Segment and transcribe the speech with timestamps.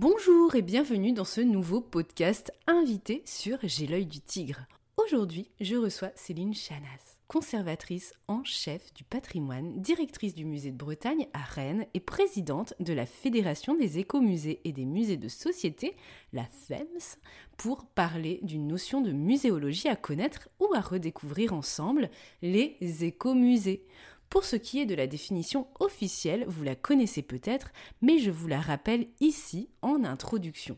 [0.00, 4.60] Bonjour et bienvenue dans ce nouveau podcast invité sur J'ai l'œil du tigre.
[4.96, 11.26] Aujourd'hui, je reçois Céline Chanas, conservatrice en chef du patrimoine, directrice du musée de Bretagne
[11.32, 15.96] à Rennes et présidente de la Fédération des écomusées et des musées de société,
[16.32, 17.18] la FEMS,
[17.56, 22.08] pour parler d'une notion de muséologie à connaître ou à redécouvrir ensemble,
[22.40, 23.84] les écomusées.
[24.30, 28.46] Pour ce qui est de la définition officielle, vous la connaissez peut-être, mais je vous
[28.46, 30.76] la rappelle ici en introduction.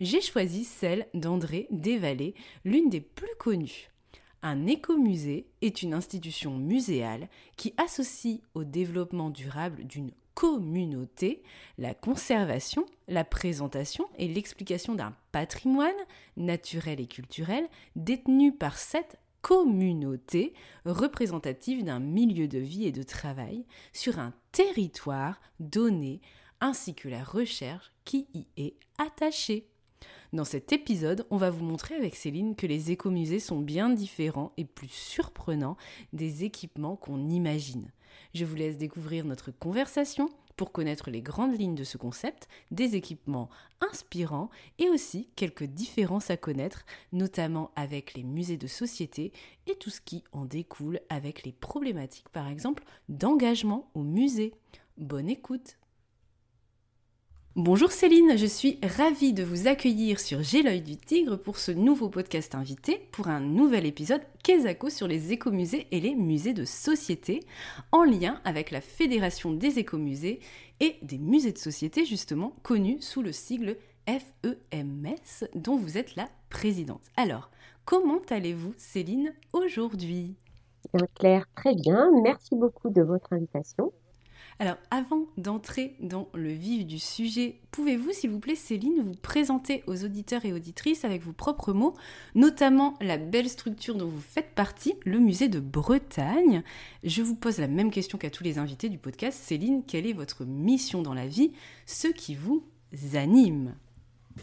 [0.00, 3.90] J'ai choisi celle d'André Desvallées, l'une des plus connues.
[4.42, 11.42] Un écomusée est une institution muséale qui associe au développement durable d'une communauté
[11.78, 15.92] la conservation, la présentation et l'explication d'un patrimoine
[16.36, 20.54] naturel et culturel détenu par cette communauté
[20.86, 26.22] représentative d'un milieu de vie et de travail sur un territoire donné,
[26.62, 29.68] ainsi que la recherche qui y est attachée.
[30.32, 34.52] Dans cet épisode, on va vous montrer avec Céline que les écomusées sont bien différents
[34.56, 35.76] et plus surprenants
[36.14, 37.92] des équipements qu'on imagine.
[38.32, 42.96] Je vous laisse découvrir notre conversation pour connaître les grandes lignes de ce concept, des
[42.96, 43.48] équipements
[43.80, 49.32] inspirants et aussi quelques différences à connaître, notamment avec les musées de société
[49.66, 54.54] et tout ce qui en découle avec les problématiques par exemple d'engagement au musée.
[54.96, 55.76] Bonne écoute
[57.56, 61.70] Bonjour Céline, je suis ravie de vous accueillir sur J'ai l'œil du tigre pour ce
[61.70, 66.64] nouveau podcast invité pour un nouvel épisode Kesako sur les écomusées et les musées de
[66.64, 67.44] société
[67.92, 70.40] en lien avec la Fédération des écomusées
[70.80, 73.76] et des musées de société justement connus sous le sigle
[74.08, 77.04] FEMS dont vous êtes la présidente.
[77.16, 77.52] Alors,
[77.84, 80.34] comment allez-vous Céline aujourd'hui?
[81.14, 82.10] Claire, très bien.
[82.20, 83.92] Merci beaucoup de votre invitation.
[84.60, 89.82] Alors, avant d'entrer dans le vif du sujet, pouvez-vous, s'il vous plaît, Céline, vous présenter
[89.86, 91.94] aux auditeurs et auditrices avec vos propres mots,
[92.34, 96.62] notamment la belle structure dont vous faites partie, le musée de Bretagne?
[97.02, 99.38] Je vous pose la même question qu'à tous les invités du podcast.
[99.42, 101.52] Céline, quelle est votre mission dans la vie,
[101.86, 102.64] ce qui vous
[103.14, 103.74] anime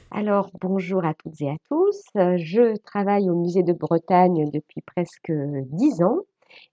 [0.10, 2.02] alors, bonjour à toutes et à tous.
[2.16, 6.20] Je travaille au musée de Bretagne depuis presque dix ans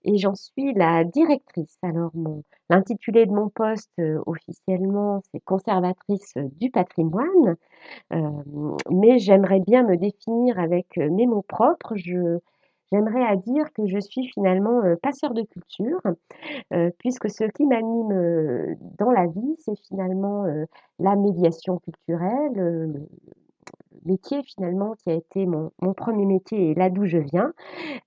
[0.03, 1.77] et j'en suis la directrice.
[1.81, 7.55] Alors, mon, l'intitulé de mon poste euh, officiellement, c'est conservatrice du patrimoine,
[8.13, 8.19] euh,
[8.91, 11.95] mais j'aimerais bien me définir avec euh, mes mots propres.
[12.91, 16.01] J'aimerais à dire que je suis finalement passeur de culture,
[16.97, 20.45] puisque ce qui m'anime dans la vie, c'est finalement
[20.97, 23.07] la médiation culturelle,
[24.05, 27.53] métier finalement qui a été mon, premier métier et là d'où je viens,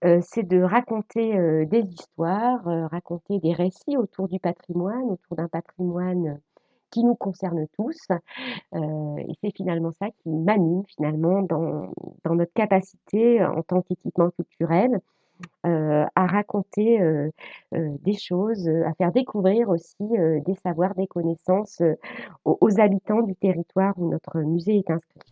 [0.05, 5.37] euh, c'est de raconter euh, des histoires, euh, raconter des récits autour du patrimoine, autour
[5.37, 6.41] d'un patrimoine
[6.91, 8.09] qui nous concerne tous.
[8.75, 11.91] et c'est finalement ça qui m'anime finalement dans,
[12.25, 15.01] dans, notre capacité en tant qu'équipement culturel
[15.65, 17.01] à raconter
[17.73, 21.81] des choses, à faire découvrir aussi des savoirs, des connaissances
[22.45, 25.32] aux habitants du territoire où notre musée est inscrit.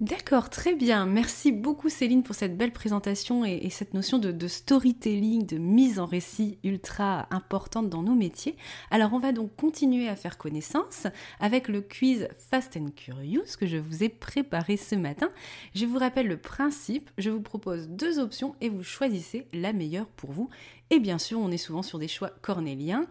[0.00, 1.06] D'accord, très bien.
[1.06, 6.04] Merci beaucoup Céline pour cette belle présentation et, cette notion de, storytelling, de mise en
[6.04, 8.56] récit ultra importante dans nos métiers.
[8.90, 11.06] Alors on va donc continuer à faire connaissance
[11.40, 15.30] avec le quiz Fast and Curious que je vous ai préparé ce matin.
[15.74, 20.08] Je vous rappelle le principe, je vous propose deux options et vous choisissez la meilleure
[20.08, 20.50] pour vous.
[20.90, 23.06] Et bien sûr, on est souvent sur des choix cornéliens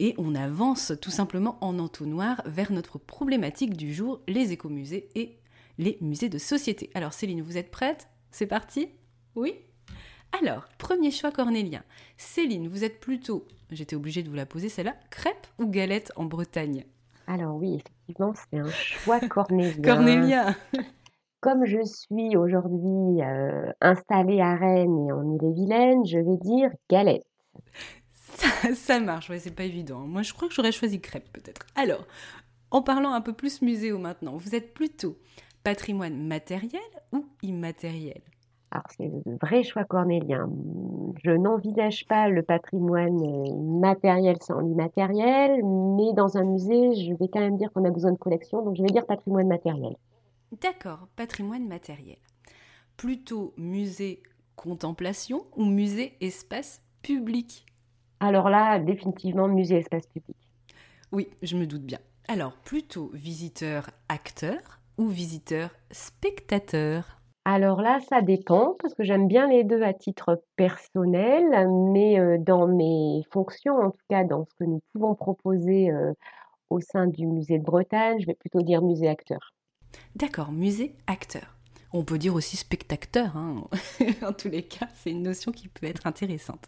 [0.00, 5.39] et on avance tout simplement en entonnoir vers notre problématique du jour, les écomusées et
[5.80, 6.90] les musées de société.
[6.94, 8.08] Alors Céline, vous êtes prête?
[8.30, 8.90] C'est parti?
[9.34, 9.54] Oui?
[10.40, 11.82] Alors, premier choix cornélien.
[12.18, 16.26] Céline, vous êtes plutôt, j'étais obligée de vous la poser celle-là, crêpe ou galette en
[16.26, 16.84] Bretagne?
[17.26, 19.82] Alors oui, effectivement, c'est un choix cornélien.
[19.82, 20.56] cornélien
[21.40, 27.24] Comme je suis aujourd'hui euh, installée à Rennes et en Ille-et-Vilaine, je vais dire galette.
[28.74, 30.00] Ça, marche, ouais, c'est pas évident.
[30.00, 31.66] Moi, je crois que j'aurais choisi crêpe, peut-être.
[31.74, 32.06] Alors,
[32.70, 35.16] en parlant un peu plus muséo maintenant, vous êtes plutôt
[35.62, 38.22] patrimoine matériel ou immatériel?
[38.70, 40.48] Alors, c'est le vrai choix cornélien.
[41.24, 47.28] Je n'envisage pas le patrimoine euh, matériel sans l'immatériel, mais dans un musée, je vais
[47.28, 49.96] quand même dire qu'on a besoin de collection, donc je vais dire patrimoine matériel.
[50.60, 52.18] D'accord, patrimoine matériel.
[52.96, 54.22] Plutôt musée
[54.54, 57.66] contemplation ou musée espace public?
[58.20, 60.36] Alors là, définitivement musée espace public.
[61.10, 61.98] Oui, je me doute bien.
[62.28, 67.16] Alors, plutôt visiteur acteur ou visiteur spectateur
[67.46, 71.42] alors là, ça dépend parce que j'aime bien les deux à titre personnel,
[71.90, 76.12] mais euh, dans mes fonctions, en tout cas dans ce que nous pouvons proposer euh,
[76.68, 79.54] au sein du musée de Bretagne, je vais plutôt dire musée acteur.
[80.16, 81.56] D'accord, musée acteur.
[81.94, 83.64] On peut dire aussi spectateur, hein.
[84.22, 86.66] en tous les cas, c'est une notion qui peut être intéressante.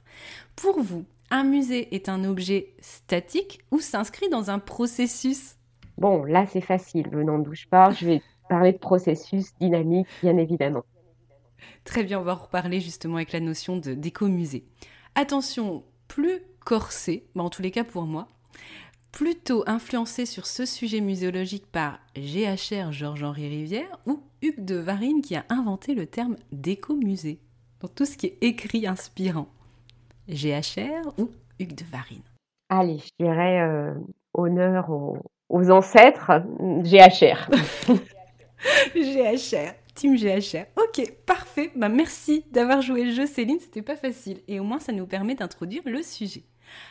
[0.57, 5.57] Pour vous, un musée est un objet statique ou s'inscrit dans un processus?
[5.99, 10.37] Bon, là c'est facile, venant d'où je parle, je vais parler de processus dynamique, bien
[10.37, 10.85] évidemment.
[11.85, 14.65] Très bien, on va reparler justement avec la notion d'écomusée.
[15.15, 18.29] Attention, plus corsé, en tous les cas pour moi,
[19.13, 25.37] plutôt influencé sur ce sujet muséologique par GHR Georges-Henri Rivière ou Hugues de Varine qui
[25.37, 27.41] a inventé le terme d'écomusée.
[27.81, 29.49] Donc tout ce qui est écrit inspirant.
[30.29, 32.23] GHR ou Hugues de Varine?
[32.69, 33.95] Allez, je dirais euh,
[34.35, 35.19] honneur aux,
[35.53, 36.33] aux ancêtres,
[36.83, 37.49] GHR.
[38.95, 40.65] GHR, Team GHR.
[40.77, 41.71] Ok, parfait.
[41.77, 43.61] Bah, merci d'avoir joué le jeu, Céline.
[43.61, 44.41] C'était pas facile.
[44.49, 46.43] Et au moins, ça nous permet d'introduire le sujet.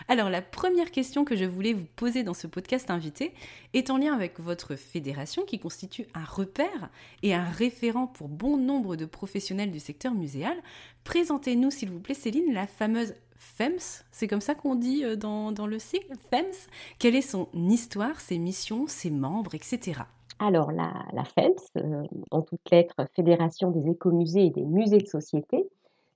[0.08, 3.34] Alors, la première question que je voulais vous poser dans ce podcast invité
[3.74, 6.92] est en lien avec votre fédération qui constitue un repère
[7.24, 10.56] et un référent pour bon nombre de professionnels du secteur muséal.
[11.04, 15.52] Présentez-nous, s'il vous plaît, Céline, la fameuse FEMS, c'est comme ça qu'on dit euh, dans,
[15.66, 16.70] le site, FEMS.
[17.00, 20.02] Quelle est son histoire, ses missions, ses membres, etc.
[20.38, 20.94] Alors, la,
[21.36, 25.68] FEMS, euh, en toutes lettres Fédération des écomusées et des musées de société,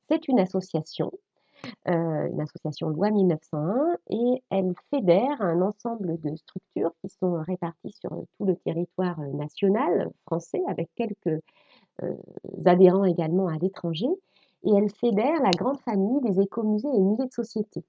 [0.08, 1.12] c'est une association,
[1.88, 7.96] euh, une association loi 1901, et elle fédère un ensemble de structures qui sont réparties
[8.00, 11.42] sur tout le territoire national français, avec quelques
[12.66, 14.10] adhérents également à l'étranger,
[14.66, 17.84] et elle fédère la grande famille des écomusées et musées de société.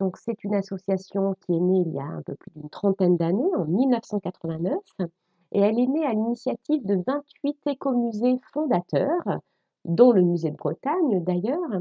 [0.00, 3.16] Donc, c'est une association qui est née il y a un peu plus d'une trentaine
[3.16, 4.78] d'années, en 1989
[5.52, 9.40] et elle est née à l'initiative de 28 écomusées fondateurs,
[9.84, 11.80] dont le musée de Bretagne d'ailleurs.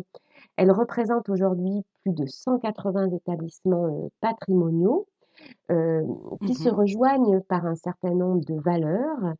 [0.57, 5.07] Elle représente aujourd'hui plus de 180 établissements euh, patrimoniaux
[5.71, 6.03] euh,
[6.45, 9.33] qui se mmh rejoignent par un certain nombre de valeurs,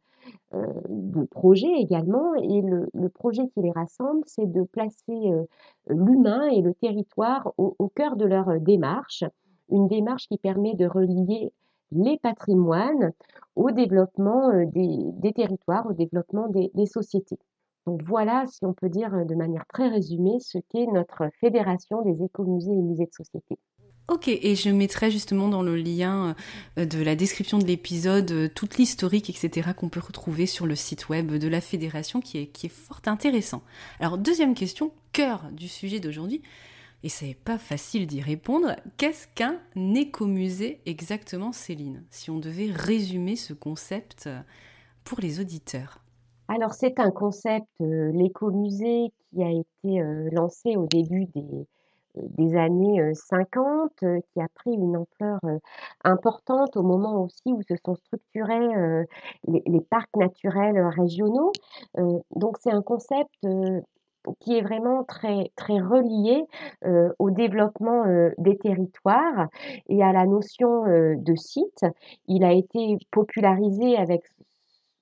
[0.54, 2.34] de projets également.
[2.36, 5.32] Et le, projet qui les rassemble, c'est de placer
[5.88, 9.24] l'humain et le territoire au, cœur de leur démarche,
[9.70, 11.52] une démarche qui permet de relier
[11.92, 13.12] les patrimoines
[13.56, 17.40] au développement euh, des, territoires, au développement des, sociétés.
[17.86, 22.02] Donc voilà, si on peut dire euh, de manière très résumée, ce qu'est notre fédération
[22.02, 23.58] des écomusées et musées de société.
[24.08, 26.36] Ok, et je mettrai justement dans le lien
[26.78, 31.10] euh, de la description de l'épisode toute l'historique, etc., qu'on peut retrouver sur le site
[31.10, 33.64] web de la fédération, qui est, qui est fort intéressant.
[34.00, 36.44] Alors, deuxième question, cœur du sujet d'aujourd'hui,
[37.06, 38.76] et c'est pas facile d'y répondre.
[38.98, 39.60] Qu'est-ce qu'un
[39.94, 42.04] écomusée exactement, Céline?
[42.10, 44.40] Si on devait résumer ce concept euh,
[45.04, 46.04] pour les auditeurs.
[46.48, 51.68] Alors c'est un concept, euh, l'écomusée, qui a été euh, lancé au début des,
[52.16, 55.40] des années 50, qui a pris une ampleur
[56.04, 59.00] importante au moment aussi où se sont structurés
[59.48, 61.52] les, parcs naturels régionaux.
[62.36, 63.34] donc c'est un concept
[64.40, 66.44] qui est vraiment très, très relié
[67.20, 68.04] au développement
[68.38, 69.48] des territoires
[69.88, 71.86] et à la notion de site.
[72.28, 74.24] Il a été popularisé avec,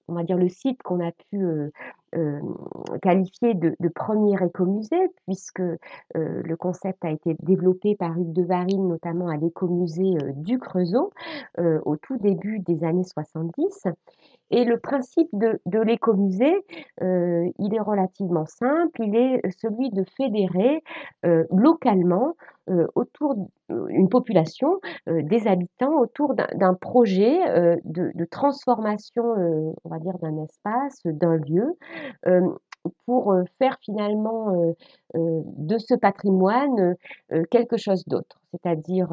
[0.08, 1.72] on va dire, le site qu'on a pu
[3.02, 5.62] qualifier de, premier écomusée, puisque
[6.16, 11.12] le concept a été développé par Hugues de Varine, notamment à l'écomusée du Creusot,
[11.58, 13.88] au tout début des années 70.
[14.52, 16.56] Et le principe de, l'écomusée,
[17.02, 20.84] il est relativement simple, il est celui de fédérer
[21.52, 22.36] localement
[22.96, 23.36] autour
[23.70, 27.40] d'une population, des habitants, autour d'un projet
[27.84, 29.24] de, transformation,
[29.84, 31.76] on va dire, d'un espace, d'un lieu,
[33.06, 34.74] pour faire finalement
[35.16, 36.96] de ce patrimoine
[37.50, 39.10] quelque chose d'autre, c'est-à-dire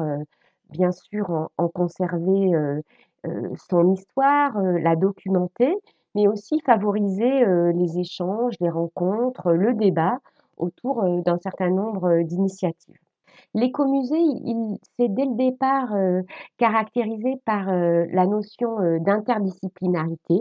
[0.69, 2.51] bien sûr en, conserver
[3.69, 5.73] son histoire, la documenter,
[6.15, 10.17] mais aussi favoriser les échanges, les rencontres, le débat
[10.57, 12.97] autour d'un certain nombre d'initiatives.
[13.53, 15.93] L'écomusée, il s'est dès le départ,
[16.57, 20.35] caractérisé par, la notion, d'interdisciplinarité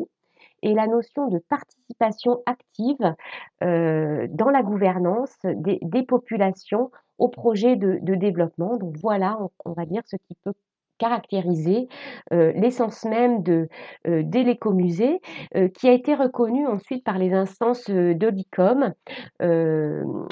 [0.63, 3.15] et la notion de participation active,
[3.61, 8.77] dans la gouvernance des populations au projet de développement.
[8.77, 10.53] Donc voilà, on va dire ce qui peut
[11.01, 11.89] caractériser
[12.31, 13.69] l'essence même de,
[14.05, 15.21] l'écomusée,
[15.75, 18.93] qui a été reconnue ensuite par les instances de l'ICOM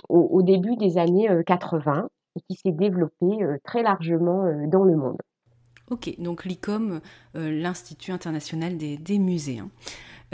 [0.09, 5.19] au, début des années 80 et qui s'est développée très largement dans le monde.
[5.91, 7.01] Ok, donc l'ICOM,
[7.35, 9.59] l'Institut international des, musées.
[9.61, 9.71] Hein.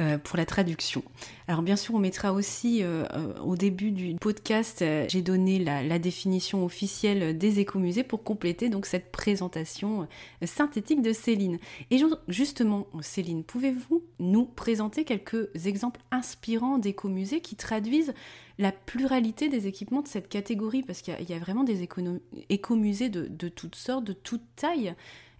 [0.00, 1.04] Euh, pour la traduction.
[1.46, 5.98] Alors bien sûr, on mettra aussi euh, euh, au début du podcast, j'ai donné la,
[5.98, 10.08] définition officielle des écomusées pour compléter donc cette présentation
[10.42, 11.58] synthétique de Céline.
[11.90, 11.98] Et
[12.28, 18.14] justement, Céline, pouvez-vous nous présenter quelques exemples inspirants d'écomusées qui traduisent
[18.58, 20.82] la pluralité des équipements de cette catégorie?
[20.82, 21.86] Parce qu'il y, a vraiment des
[22.48, 24.94] écomusées de, toutes sortes, de toutes tailles.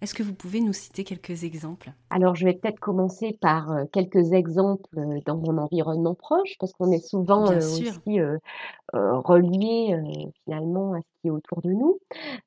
[0.05, 1.93] Est-ce que vous pouvez nous citer quelques exemples?
[2.11, 6.73] Alors, je vais peut-être commencer par euh, quelques exemples euh, dans mon environnement proche, parce
[6.73, 7.91] qu'on est souvent euh, aussi
[8.93, 11.99] relié finalement à ce qui est autour de nous.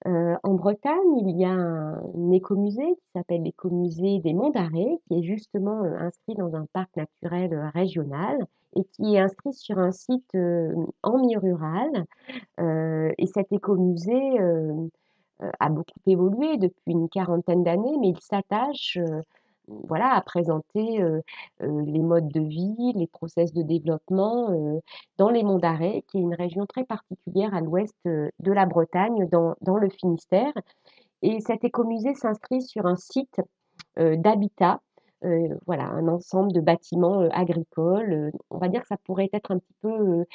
[0.06, 5.24] en Bretagne, il y a un écomusée qui s'appelle l'écomusée des Monts d'Arrée, qui est
[5.24, 8.38] justement inscrit dans un parc naturel régional
[8.76, 10.38] et qui est inscrit sur un site
[11.04, 12.06] en milieu rural.
[13.18, 14.40] et cet écomusée
[15.44, 19.22] euh, a beaucoup évolué depuis une quarantaine d'années, mais il s'attache euh,
[19.68, 21.04] voilà, à présenter
[21.60, 24.82] les modes de vie, les process de développement
[25.18, 29.28] dans les Monts d'Arrée, qui est une région très particulière à l'ouest de la Bretagne,
[29.30, 30.54] dans, le Finistère.
[31.22, 33.42] Et cet écomusée s'inscrit sur un site
[33.98, 34.80] d'habitat
[35.66, 38.32] voilà, un ensemble de bâtiments agricoles.
[38.50, 40.26] On va dire que ça pourrait être un petit peu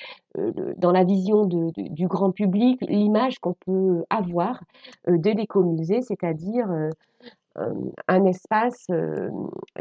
[0.76, 4.60] dans la vision du grand public, l'image qu'on peut avoir
[5.06, 6.68] de l'écomusée, c'est-à-dire
[8.08, 8.86] un espace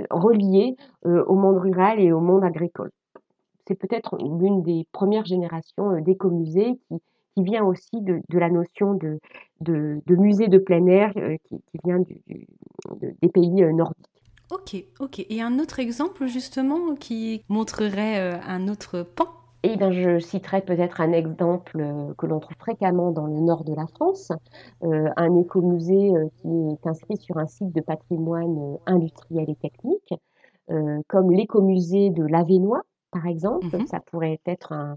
[0.10, 0.76] relié
[1.06, 2.92] au monde rural et au monde agricole.
[3.68, 6.96] C'est peut-être l'une des premières générations d'écomusées qui,
[7.36, 9.20] qui vient aussi de, la notion de,
[9.62, 14.08] de, musée de plein air qui, vient des pays nordiques.
[14.52, 15.26] Ok, ok.
[15.30, 19.28] Et un autre exemple justement qui montrerait un autre pan?
[19.64, 23.64] Eh bien, je citerai peut-être un exemple euh, que l'on trouve fréquemment dans le nord
[23.64, 24.32] de la France,
[24.84, 30.14] euh, un écomusée qui est inscrit sur un site de patrimoine industriel et technique,
[31.08, 33.78] comme l'écomusée de l'Avenois, par exemple.
[33.78, 33.88] Mhm.
[33.88, 34.96] Ça pourrait être un,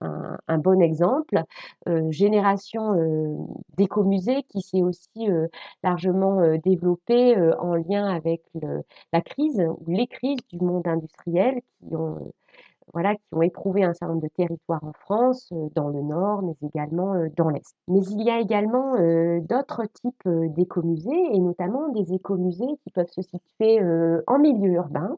[0.00, 1.42] un, bon exemple.
[1.88, 3.36] Euh, génération euh,
[3.76, 5.46] d'écomusées qui s'est aussi euh,
[5.82, 8.42] largement développée en lien avec
[9.12, 12.32] la crise ou les crises du monde industriel qui ont
[12.92, 16.54] voilà, qui ont éprouvé un certain nombre de territoires en France, dans le nord, mais
[16.68, 17.74] également dans l'est.
[17.88, 18.94] Mais il y a également
[19.40, 23.80] d'autres types d'écomusées, et notamment des écomusées qui peuvent se situer
[24.26, 25.16] en milieu urbain,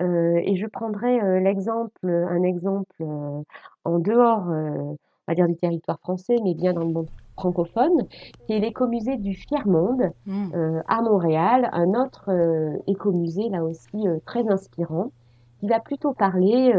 [0.00, 3.42] euh, et je prendrai euh, l'exemple, un exemple euh,
[3.84, 4.96] en dehors, on
[5.28, 8.06] va dire du territoire français, mais bien dans le monde francophone,
[8.46, 10.82] qui est l'écomusée du Fier-Monde mmh.
[10.86, 12.30] à Montréal, un autre
[12.86, 15.10] écomusée là aussi très inspirant,
[15.60, 16.72] qui va plutôt parler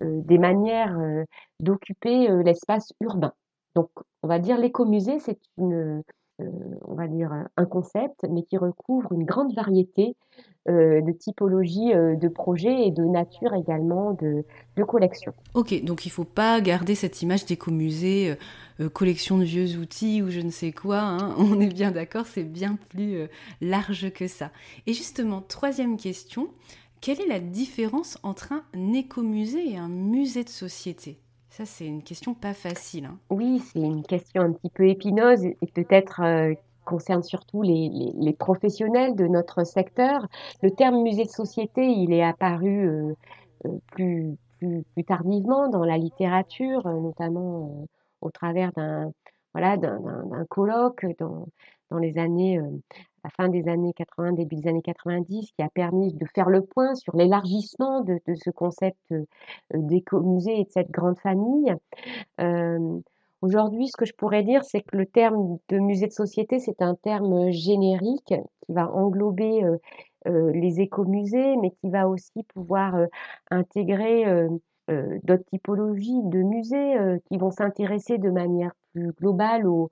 [0.00, 0.98] des manières
[1.60, 3.32] d'occuper l'espace urbain.
[3.74, 3.88] Donc,
[4.22, 6.02] on va dire l'écomusée, c'est une,
[7.56, 10.16] un concept, mais qui recouvre une grande variété
[10.68, 14.44] euh, de typologie euh, de projets et de nature également de,
[14.76, 15.32] de collection.
[15.54, 18.36] Ok, donc il ne faut pas garder cette image d'écomusée,
[18.80, 21.00] euh, collection de vieux outils ou je ne sais quoi.
[21.00, 21.34] Hein.
[21.38, 23.28] On est bien d'accord, c'est bien plus
[23.60, 24.50] large que ça.
[24.86, 26.48] Et justement, troisième question,
[27.02, 31.18] quelle est la différence entre un écomusée et un musée de société?
[31.50, 33.06] Ça, c'est une question pas facile.
[33.06, 33.18] Hein.
[33.28, 36.22] Oui, c'est une question un petit peu épineuse et peut-être
[36.84, 40.26] concerne surtout les, professionnels de notre secteur.
[40.62, 43.12] Le terme musée de société, il est apparu euh,
[43.66, 44.36] euh, plus,
[45.06, 47.86] tardivement dans la littérature, euh, notamment
[48.20, 49.12] au travers d'un
[50.48, 51.04] colloque
[51.92, 52.58] dans les années,
[53.24, 56.62] la fin des années 80, début des années 90, qui a permis de faire le
[56.62, 58.98] point sur l'élargissement de, ce concept
[59.74, 61.74] d'éco-musée et de cette grande famille.
[63.42, 66.80] Aujourd'hui, ce que je pourrais dire, c'est que le terme de musée de société, c'est
[66.80, 69.76] un terme générique qui va englober euh,
[70.28, 73.06] euh, les écomusées, mais qui va aussi pouvoir euh,
[73.50, 74.24] intégrer
[74.88, 76.96] d'autres typologies de musées
[77.26, 79.90] qui vont s'intéresser de manière plus globale aux,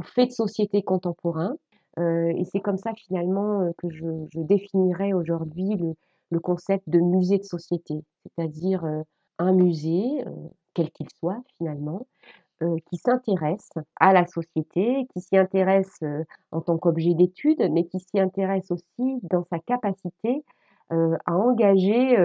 [0.00, 1.56] faits de société contemporains.
[1.98, 5.94] et c'est comme ça finalement que je, définirais aujourd'hui le,
[6.30, 8.84] le, concept de musée de société, c'est-à-dire
[9.38, 10.24] un musée,
[10.74, 12.06] quel qu'il soit finalement,
[12.86, 13.70] qui s'intéresse
[14.00, 16.00] à la société, qui s'y intéresse
[16.52, 20.44] en tant qu'objet d'étude, mais qui s'y intéresse aussi dans sa capacité
[20.90, 22.16] à engager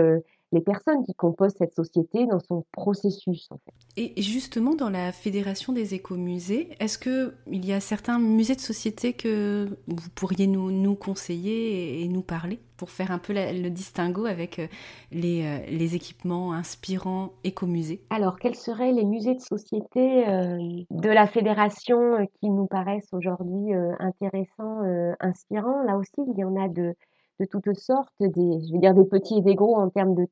[0.52, 3.48] les personnes qui composent cette société dans son processus.
[3.52, 3.74] En fait.
[3.98, 9.14] Et justement, dans la Fédération des écomusées, est-ce qu'il y a certains musées de société
[9.14, 14.26] que vous pourriez nous, nous conseiller et, nous parler pour faire un peu le distinguo
[14.26, 14.68] avec euh,
[15.12, 18.02] les, euh, les équipements inspirants écomusées?
[18.10, 20.58] Alors, quels seraient les musées de société euh,
[20.90, 24.82] de la Fédération qui nous paraissent aujourd'hui intéressants,
[25.20, 25.84] inspirants?
[25.84, 26.94] Là aussi, il y en a de
[27.40, 30.26] de toutes sortes, des, je dire des petits et des gros en termes de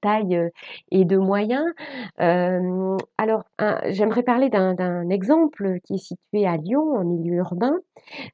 [0.00, 0.50] taille euh,
[0.90, 1.72] et de moyens.
[2.20, 3.44] Euh, alors,
[3.88, 7.78] j'aimerais parler d'un exemple qui est situé à Lyon, en milieu urbain,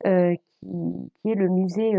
[0.06, 1.92] euh, qui, est le musée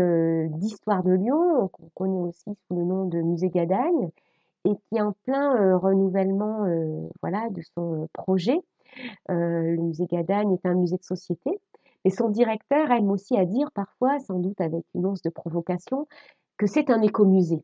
[0.50, 4.10] d'histoire de Lyon, qu'on connaît aussi sous le nom de musée Gadagne,
[4.66, 6.66] et qui est en plein renouvellement
[7.22, 8.60] voilà, de son projet.
[9.28, 11.58] le musée Gadagne est un musée de société
[12.04, 16.06] et son directeur aime aussi à dire parfois, sans doute avec une once de provocation,
[16.56, 17.62] que c'est un écomusée,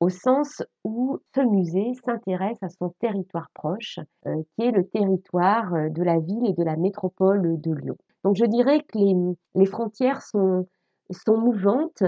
[0.00, 5.74] au sens où ce musée s'intéresse à son territoire proche, euh, qui est le territoire
[5.74, 7.96] euh, de la ville et de la métropole de Lyon.
[8.24, 9.14] Donc je dirais que les,
[9.54, 10.66] les frontières sont,
[11.10, 12.02] sont mouvantes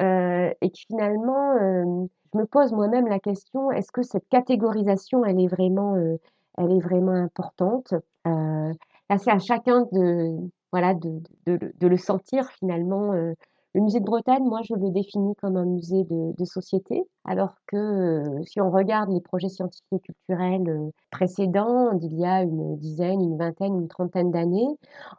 [0.00, 1.56] euh, et que finalement,
[2.32, 5.96] je me pose moi-même la question, est-ce que cette catégorisation, elle est vraiment,
[6.56, 7.92] elle est vraiment importante?
[8.24, 10.36] Là, c'est à chacun de,
[10.72, 13.12] voilà, de, de, le sentir finalement.
[13.12, 13.34] Euh,
[13.74, 17.76] le musée de Bretagne, moi, je le définis comme un musée de, société, alors que
[17.76, 22.76] euh, si on regarde les projets scientifiques et culturels euh, précédents, d'il y a une
[22.78, 24.66] dizaine, une vingtaine, une trentaine d'années,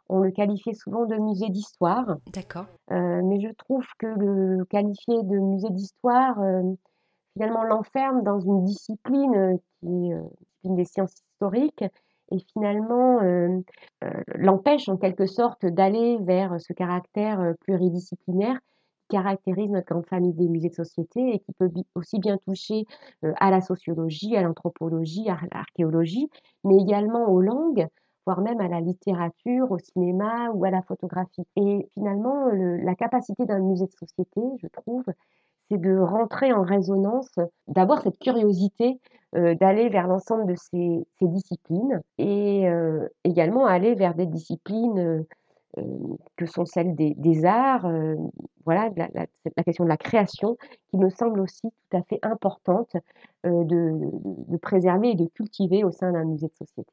[0.08, 2.16] on le qualifiait souvent de musée d'histoire.
[2.32, 2.66] D'accord.
[2.90, 6.36] mais je trouve que le qualifier de musée d'histoire,
[7.34, 10.16] finalement, l'enferme dans une discipline qui est
[10.64, 11.84] une des sciences historiques
[12.30, 13.20] et finalement
[14.34, 18.58] l'empêche en quelque sorte d'aller vers ce caractère pluridisciplinaire
[19.08, 22.84] qui caractérise notre grande famille des musées de société et qui peut aussi bien toucher
[23.22, 26.28] à la sociologie, à l'anthropologie, à l'archéologie,
[26.64, 27.86] mais également aux langues,
[28.26, 31.42] voire même à la littérature, au cinéma ou à la photographie.
[31.56, 35.04] Et finalement, la capacité d'un musée de société, je trouve,
[35.70, 38.98] c'est de rentrer en résonance, d'avoir cette curiosité
[39.36, 45.86] euh, d'aller vers l'ensemble de ces, disciplines et euh, également aller vers des disciplines euh,
[46.34, 47.88] que sont celles des, arts,
[48.64, 50.56] voilà, la, question de la création
[50.88, 52.96] qui me semble aussi tout à fait importante
[53.44, 56.90] de préserver et de cultiver au sein d'un musée de société.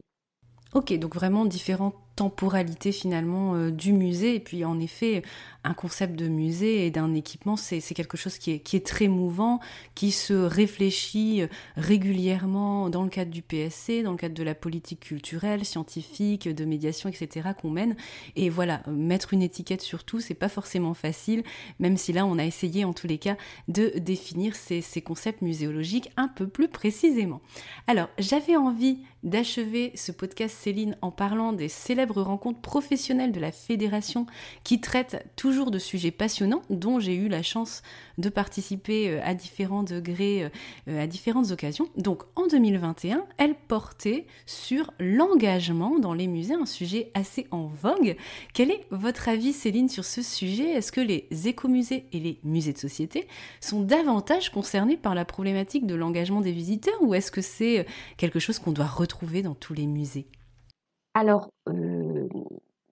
[0.76, 4.36] Ok, donc vraiment différentes temporalités finalement euh, du musée.
[4.36, 5.21] Et puis en effet,
[5.63, 9.08] un concept de musée et d'un équipement, c'est quelque chose qui est, qui est, très
[9.08, 9.60] mouvant,
[9.95, 14.56] qui se réfléchit euh, régulièrement dans le cadre du PSC, dans le cadre de la
[14.56, 17.49] politique culturelle, scientifique, de médiation, etc.
[17.62, 17.95] qu'on mène.
[18.36, 21.43] Et voilà, mettre une étiquette sur tout, c'est pas forcément facile,
[21.80, 25.41] même si là on a essayé en tous les cas de définir ces, ces concepts
[25.41, 27.41] muséologiques un peu plus précisément.
[27.86, 33.52] Alors j'avais envie d'achever ce podcast Céline en parlant des célèbres rencontres professionnelles de la
[33.52, 34.26] fédération
[34.63, 37.82] qui traitent toujours de sujets passionnants dont j'ai eu la chance
[38.17, 40.50] de participer euh, à différents degrés, euh,
[40.88, 41.89] euh, à différentes occasions.
[41.98, 48.15] Donc en 2021, elle portait sur l'engagement dans les musées, un sujet assez en vogue.
[48.54, 50.72] Quel est votre avis Céline sur ce sujet?
[50.72, 53.28] Est-ce que les écomusées et les musées de société
[53.62, 57.86] sont davantage concernés par la problématique de l'engagement des visiteurs ou est-ce que c'est
[58.17, 60.28] quelque chose qu'on doit retrouver dans tous les musées?
[61.17, 62.30] Alors, euh,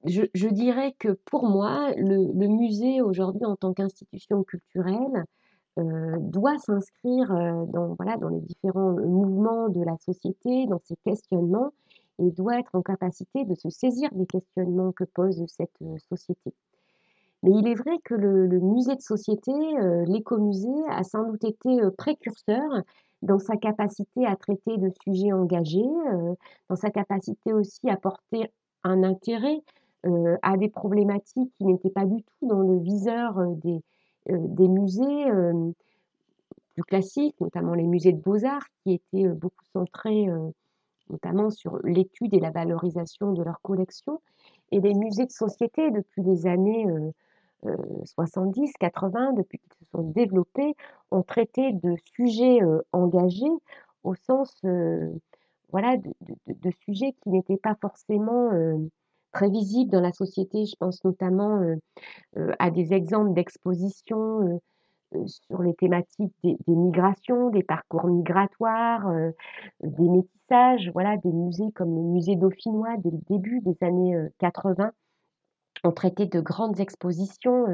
[0.03, 5.25] je, dirais que pour moi, le, musée aujourd'hui en tant qu'institution culturelle
[5.77, 7.95] euh, doit s'inscrire euh, dans,
[8.31, 11.71] les différents mouvements de la société, dans ses questionnements,
[12.17, 15.77] et doit être en capacité de se saisir des questionnements que pose cette
[16.09, 16.51] société.
[17.43, 19.51] Mais il est vrai que le musée de société,
[20.07, 22.81] l'écomusée, a sans doute été précurseur
[23.21, 26.33] dans sa capacité à traiter de sujets engagés, euh,
[26.69, 28.51] dans sa capacité aussi à porter
[28.83, 29.61] un intérêt
[30.05, 33.81] euh, à des problématiques qui n'étaient pas du tout dans le viseur euh, des,
[34.27, 35.25] des musées
[36.73, 40.27] plus classiques, notamment les musées de beaux-arts, qui étaient beaucoup centrés
[41.11, 44.19] notamment sur l'étude et la valorisation de leurs collections,
[44.71, 46.87] et les musées de société depuis les années
[48.05, 50.75] 70, 80, depuis qu'ils se sont développés,
[51.11, 53.51] ont traité de sujets euh, engagés
[54.03, 55.11] au sens euh,
[55.71, 58.77] voilà, de, sujets qui n'étaient pas forcément euh,
[59.31, 60.65] très visibles dans la société.
[60.65, 61.59] Je pense notamment
[62.59, 64.61] à des exemples d'expositions
[65.25, 69.11] sur les thématiques des, migrations, des parcours migratoires,
[69.83, 70.89] des métissages.
[70.93, 74.91] Voilà, des musées comme le musée dauphinois dès le début des années 80
[75.85, 77.65] ont traité de grandes expositions.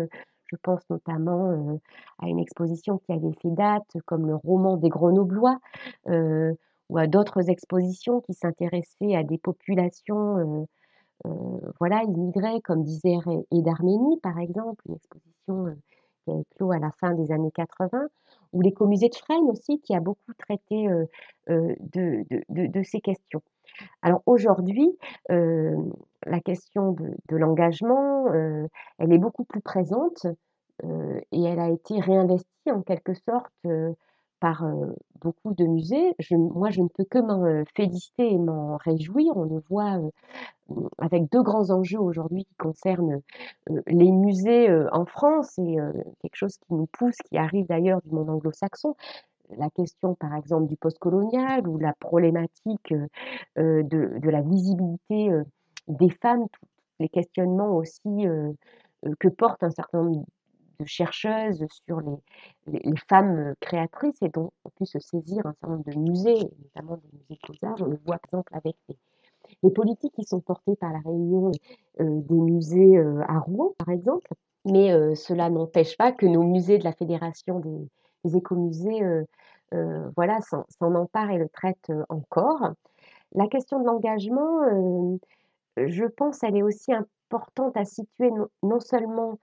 [0.46, 1.80] je pense notamment
[2.20, 5.58] à une exposition qui avait fait date, comme le roman des Grenoblois,
[6.08, 10.68] ou à d'autres expositions qui s'intéressaient à des populations
[11.80, 15.76] voilà, immigrées, comme d'Isère et, d'Arménie, par exemple, une exposition
[16.24, 18.08] qui a éclos à la fin des années 80,
[18.54, 20.88] ou l'écomusée de Fresnes aussi, qui a beaucoup traité
[21.48, 23.42] de, ces questions.
[24.02, 24.90] Alors aujourd'hui,
[25.30, 30.26] la question de, l'engagement, elle est beaucoup plus présente
[30.84, 33.54] et elle a été réinvestie en quelque sorte
[34.40, 34.66] par
[35.22, 36.16] beaucoup de musées.
[36.32, 39.38] moi, je ne peux que m'en féliciter et m'en réjouir.
[39.38, 40.00] On le voit
[40.98, 43.22] avec deux grands enjeux aujourd'hui qui concernent
[43.88, 45.78] les musées en France et
[46.22, 48.96] quelque chose qui nous pousse, qui arrive d'ailleurs du monde anglo-saxon.
[49.58, 52.94] La question, par exemple, du postcolonial ou la problématique
[53.56, 55.30] de, la visibilité
[55.88, 56.66] des femmes, tous
[57.00, 58.26] les questionnements aussi
[59.20, 60.26] que porte un certain nombre
[60.80, 65.92] de chercheuses sur les, femmes créatrices et dont on pu se saisir un certain nombre
[65.92, 67.82] de musées, notamment des musées beaux-arts.
[67.82, 68.76] On le voit par exemple avec
[69.64, 71.52] les, politiques qui sont portées par la réunion
[72.00, 74.34] des musées à Rouen, par exemple.
[74.66, 77.90] Mais cela n'empêche pas que nos musées de la Fédération des,
[78.24, 79.02] des écomusées
[80.16, 82.72] voilà, s'en emparent et le traitent encore.
[83.34, 84.60] La question de l'engagement,
[85.78, 88.30] je pense, elle est aussi importante à situer
[88.64, 89.40] non seulement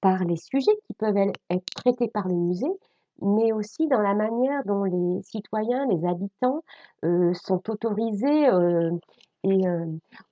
[0.00, 2.72] par les sujets qui peuvent être traités par le musée,
[3.22, 6.62] mais aussi dans la manière dont les citoyens, les habitants
[7.04, 8.90] euh, sont autorisés euh,
[9.44, 9.86] et euh,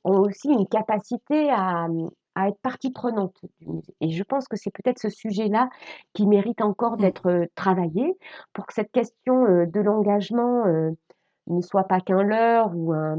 [0.04, 1.86] ont aussi une capacité à,
[2.34, 3.94] à, être partie prenante du musée.
[4.00, 5.68] Et je pense que c'est peut-être ce sujet-là
[6.12, 7.00] qui mérite encore mmh.
[7.00, 8.16] d'être travaillé
[8.52, 10.64] pour que cette question de l'engagement
[11.46, 13.18] ne soit pas qu'un leurre ou un,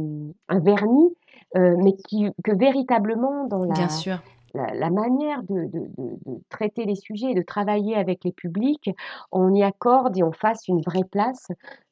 [0.49, 1.15] un vernis,
[1.55, 4.19] mais qui, que véritablement dans la, Bien sûr
[4.55, 5.69] la, manière de,
[6.49, 8.89] traiter les sujets et de travailler avec les publics,
[9.31, 11.47] on y accorde et on fasse une vraie place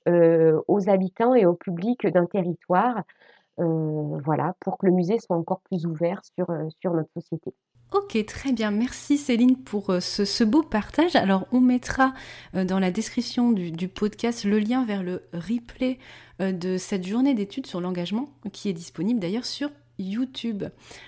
[0.07, 3.01] euh, aux habitants et au public d'un territoire, euh,
[3.57, 7.53] voilà, pour que le musée soit encore plus ouvert sur, euh, sur notre société.
[7.91, 8.71] Ok, très bien.
[8.71, 11.15] Merci Céline pour ce, beau partage.
[11.15, 12.13] Alors, on mettra
[12.53, 15.99] dans la description du, du, podcast le lien vers le replay
[16.39, 20.63] de cette journée d'études sur l'engagement qui est disponible d'ailleurs sur YouTube.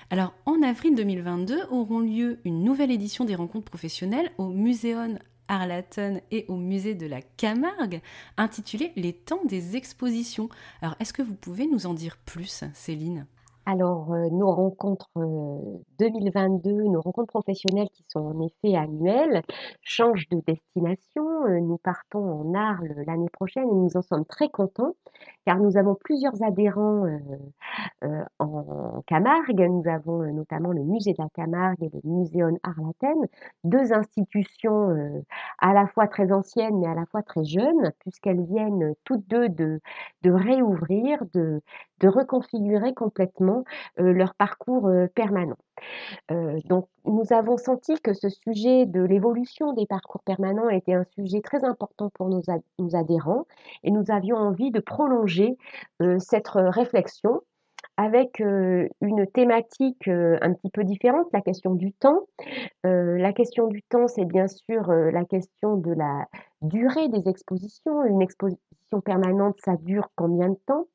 [0.10, 6.22] Alors en avril 2022 auront lieu une nouvelle édition des rencontres professionnelles au Muséon Arlaton
[6.32, 8.02] et au musée de la Camargue,
[8.38, 10.50] intitulée Les temps des expositions.
[10.82, 13.28] Alors est-ce que vous pouvez nous en dire plus, Céline?
[13.68, 19.42] Alors, euh, nos rencontres 2022, euh, nos rencontres professionnelles qui sont en effet annuelles,
[19.82, 21.46] changent de destination.
[21.48, 24.96] Euh, nous partons en Arles l'année prochaine et nous en sommes très contents
[25.46, 27.06] car nous avons plusieurs adhérents
[28.40, 29.62] en Camargue.
[29.62, 33.18] Nous avons notamment le musée de la Camargue et le Muséon Arlaten,
[33.64, 35.24] deux institutions
[35.60, 39.50] à la fois très anciennes mais à la fois très jeunes puisqu'elles viennent toutes deux
[39.50, 39.82] de,
[40.24, 41.62] de réouvrir, de,
[42.00, 43.64] de reconfigurer complètement
[43.98, 45.58] leur parcours permanent.
[46.66, 51.42] donc, nous avons senti que ce sujet de l'évolution des parcours permanents était un sujet
[51.42, 52.42] très important pour nos,
[52.96, 53.46] adhérents
[53.84, 55.35] et nous avions envie de prolonger
[56.20, 57.42] cette réflexion
[57.98, 62.28] avec une thématique un petit peu différente, la question du temps.
[62.84, 66.26] la question du temps, c'est bien sûr la question de la
[66.62, 68.04] durée des expositions.
[68.04, 68.60] Une exposition
[69.04, 70.88] permanente, ça dure combien de temps?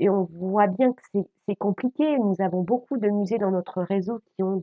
[0.00, 1.02] Et on voit bien que
[1.46, 2.18] c'est compliqué.
[2.18, 4.62] Nous avons beaucoup de musées dans notre réseau qui ont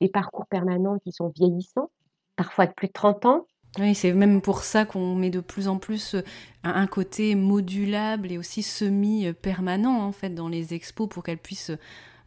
[0.00, 1.90] des, parcours permanents qui sont vieillissants,
[2.36, 3.46] parfois de plus de 30 ans.
[3.78, 6.22] Oui, c'est même pour ça qu'on met de plus en plus euh,
[6.64, 11.72] un côté modulable et aussi semi-permanent en fait dans les expos pour qu'elles puissent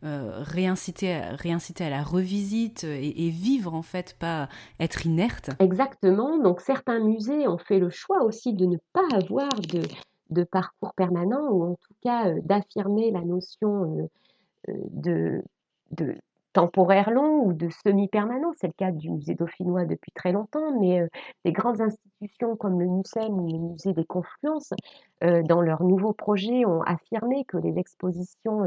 [0.06, 4.50] euh, réinciter, réinciter à la revisite et, vivre en fait, pas
[4.82, 5.52] être inerte.
[5.60, 6.38] Exactement.
[6.40, 9.50] Donc certains musées ont fait le choix aussi de ne pas avoir
[10.30, 14.10] de, parcours permanent ou en tout cas euh, d'affirmer la notion
[14.68, 15.42] euh, euh,
[15.92, 16.16] de
[16.54, 18.52] temporaire long ou de semi-permanent.
[18.58, 21.08] C'est le cas du musée dauphinois depuis très longtemps, mais
[21.46, 24.74] les grandes institutions comme le MUSEM ou le musée des Confluences,
[25.22, 28.62] dans leurs nouveaux projets, ont affirmé que les expositions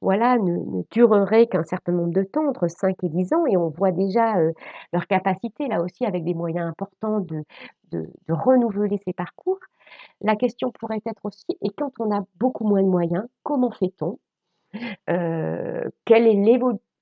[0.00, 3.68] voilà, ne, dureraient qu'un certain nombre de temps, entre 5 et 10 ans, et on
[3.68, 4.36] voit déjà
[4.92, 7.44] leur capacité, là aussi, avec des moyens importants, de,
[8.28, 9.58] renouveler ces parcours.
[10.20, 14.18] La question pourrait être aussi, et quand on a beaucoup moins de moyens, comment fait-on?
[15.08, 16.34] Euh, Quelle est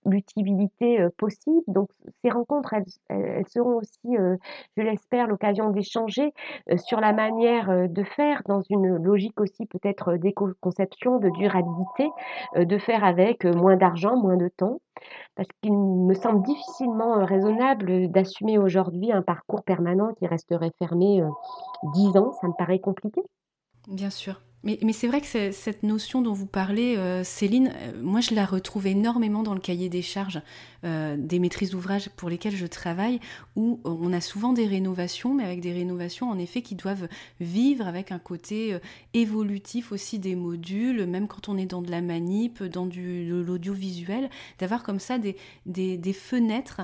[0.05, 1.63] l'utilité euh, possible.
[1.67, 1.89] Donc
[2.23, 4.37] ces rencontres, elles, seront aussi, euh,
[4.77, 6.33] je l'espère, l'occasion d'échanger
[6.71, 12.09] euh, sur la manière de faire dans une logique aussi peut-être d'éco-conception, de durabilité,
[12.57, 14.81] de faire avec moins d'argent, moins de temps.
[15.35, 21.23] Parce qu'il me semble difficilement raisonnable d'assumer aujourd'hui un parcours permanent qui resterait fermé
[21.95, 22.33] dix ans.
[22.41, 23.23] Ça me paraît compliqué.
[23.89, 24.41] Bien sûr.
[24.65, 28.47] Mais, c'est vrai que cette notion dont vous parlez, euh, Céline, euh, moi je la
[28.47, 30.41] retrouve énormément dans le cahier des charges
[30.85, 33.21] euh, des maîtrises d'ouvrage pour lesquelles je travaille,
[33.57, 37.09] où on a souvent des rénovations, mais avec des rénovations en effet qui doivent
[37.41, 38.79] vivre avec un côté
[39.13, 44.31] évolutif aussi des modules, même quand on est dans de la manip, dans de l'audiovisuel,
[44.59, 46.83] d'avoir comme ça des fenêtres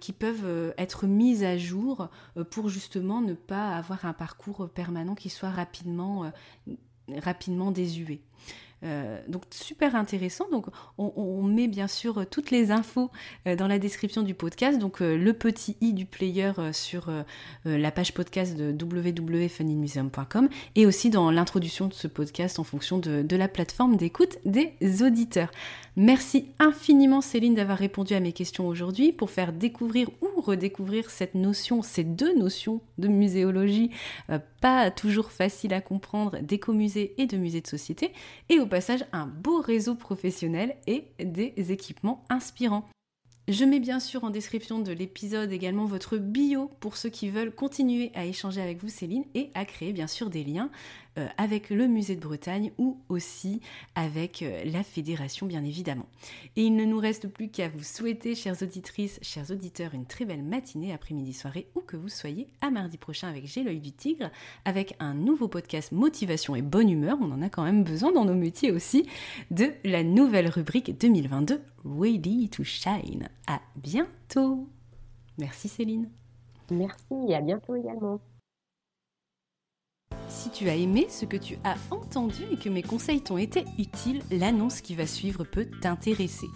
[0.00, 2.08] qui peuvent être mises à jour
[2.50, 6.30] pour justement ne pas avoir un parcours permanent qui soit rapidement
[7.22, 8.20] rapidement désuet.
[8.84, 10.46] Euh, donc super intéressant.
[10.50, 10.66] Donc
[10.98, 13.10] on, met bien sûr toutes les infos
[13.46, 14.78] euh, dans la description du podcast.
[14.78, 17.10] Donc euh, le petit i du player sur
[17.64, 23.36] la page podcast de www.funnymuseum.com et aussi dans l'introduction de ce podcast en fonction de,
[23.36, 25.50] la plateforme d'écoute des auditeurs.
[25.96, 31.34] Merci infiniment Céline d'avoir répondu à mes questions aujourd'hui pour faire découvrir ou redécouvrir cette
[31.34, 33.90] notion, ces deux notions de muséologie
[34.94, 38.12] toujours faciles à comprendre d'écomusée et de musée de société
[38.48, 42.88] et au passage un beau réseau professionnel et des équipements inspirants.
[43.48, 47.54] Je mets bien sûr en description de l'épisode également votre bio pour ceux qui veulent
[47.54, 50.68] continuer à échanger avec vous Céline et à créer bien sûr des liens
[51.36, 53.60] avec le musée de Bretagne ou aussi
[53.94, 56.06] avec euh, la fédération bien évidemment.
[56.56, 60.24] Et il ne nous reste plus qu'à vous souhaiter, chères auditrices, chers auditeurs, une très
[60.24, 63.92] belle matinée, après-midi, soirée, où que vous soyez, à mardi prochain avec J'ai l'œil du
[63.92, 64.30] tigre,
[64.64, 68.24] avec un nouveau podcast motivation et bonne humeur, on en a quand même besoin dans
[68.24, 69.08] nos métiers aussi,
[69.50, 73.28] de la nouvelle rubrique 2022, Ready to Shine.
[73.46, 74.68] À bientôt
[75.38, 76.08] Merci Céline.
[76.70, 78.20] Merci et à bientôt également.
[80.28, 83.64] Si tu as aimé ce que tu as entendu et que mes conseils t'ont été
[83.78, 86.48] utiles, l'annonce qui va suivre peut t'intéresser.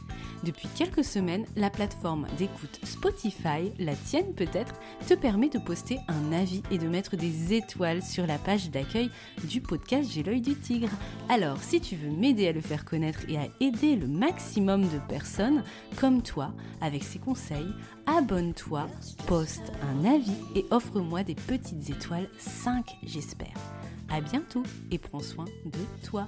[0.44, 4.74] Depuis quelques semaines, la plateforme d'écoute Spotify, la tienne peut-être,
[5.06, 9.11] te permet de poster un avis et de mettre des étoiles sur la page d'accueil
[9.44, 10.88] du podcast J'ai l'œil du tigre.
[11.28, 14.98] Alors, si tu veux m'aider à le faire connaître et à aider le maximum de
[15.09, 15.62] personnes
[16.00, 17.74] comme toi avec ces conseils,
[18.06, 18.87] abonne-toi,
[19.26, 23.60] poste un avis et offre-moi des petites étoiles, 5 j'espère.
[24.09, 26.27] À bientôt et prends soin de toi.